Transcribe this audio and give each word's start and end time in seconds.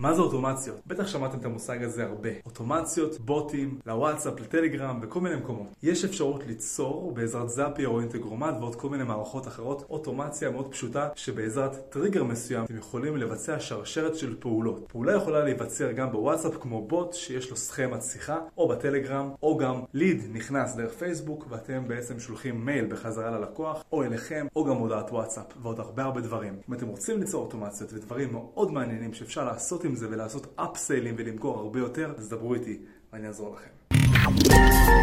מה 0.00 0.14
זה 0.14 0.20
אוטומציות? 0.22 0.76
בטח 0.86 1.06
שמעתם 1.06 1.38
את 1.38 1.44
המושג 1.44 1.82
הזה 1.82 2.04
הרבה. 2.04 2.28
אוטומציות, 2.46 3.18
בוטים, 3.20 3.78
לוואטסאפ, 3.86 4.40
לטלגרם, 4.40 5.00
בכל 5.00 5.20
מיני 5.20 5.36
מקומות. 5.36 5.66
יש 5.82 6.04
אפשרות 6.04 6.46
ליצור 6.46 7.12
בעזרת 7.14 7.50
Zapier 7.50 7.86
או 7.86 8.00
Integromat 8.00 8.54
ועוד 8.60 8.76
כל 8.76 8.88
מיני 8.88 9.04
מערכות 9.04 9.48
אחרות 9.48 9.86
אוטומציה 9.90 10.50
מאוד 10.50 10.72
פשוטה 10.72 11.08
שבעזרת 11.14 11.76
טריגר 11.90 12.24
מסוים 12.24 12.64
אתם 12.64 12.76
יכולים 12.76 13.16
לבצע 13.16 13.60
שרשרת 13.60 14.16
של 14.16 14.36
פעולות. 14.40 14.84
פעולה 14.88 15.14
יכולה 15.14 15.44
להיווצר 15.44 15.92
גם 15.92 16.12
בוואטסאפ 16.12 16.56
כמו 16.60 16.86
בוט 16.86 17.12
שיש 17.12 17.50
לו 17.50 17.56
סכמת 17.56 18.02
שיחה 18.02 18.38
או 18.58 18.68
בטלגרם 18.68 19.30
או 19.42 19.58
גם 19.58 19.80
lead 19.94 20.22
נכנס 20.32 20.76
דרך 20.76 20.92
פייסבוק 20.92 21.46
ואתם 21.48 21.88
בעצם 21.88 22.20
שולחים 22.20 22.64
מייל 22.66 22.86
בחזרה 22.86 23.30
ללקוח 23.30 23.84
או 23.92 24.04
אליכם 24.04 24.46
או 24.56 24.64
גם 24.64 24.76
הודעת 24.76 25.10
וואטסאפ 25.10 25.46
ועוד 25.62 25.80
הרבה 25.80 26.02
הרבה 26.02 26.20
דברים. 26.20 26.54
אם 26.68 26.74
אתם 26.74 26.86
רוצים 26.86 27.20
ליצור 27.20 27.44
אוטומציות 27.44 27.92
ודברים 27.92 28.32
מאוד 28.32 28.72
מעניינים 28.72 29.14
שאפשר 29.14 29.44
לעשות 29.44 29.84
זה 29.96 30.06
ולעשות 30.10 30.46
upsell 30.56 31.00
ים 31.00 31.14
ולמכור 31.18 31.58
הרבה 31.58 31.78
יותר, 31.78 32.14
אז 32.18 32.28
דברו 32.28 32.54
איתי 32.54 32.78
ואני 33.12 33.26
אעזור 33.26 33.56
לכם. 33.56 34.99